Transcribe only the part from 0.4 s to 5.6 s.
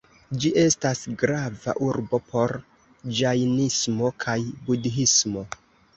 Ĝi estas grava urbo por ĝajnismo kaj budhismo.